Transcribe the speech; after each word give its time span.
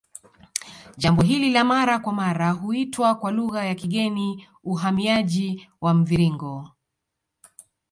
Jambo 0.97 1.21
hili 1.21 1.51
la 1.51 1.63
mara 1.63 1.99
kwa 1.99 2.13
mara 2.13 2.51
huitwa 2.51 3.15
kwa 3.15 3.31
lugha 3.31 3.65
ya 3.65 3.75
kigeni 3.75 4.47
uhamiaji 4.63 5.69
wa 5.81 5.93
mviringo 5.93 6.69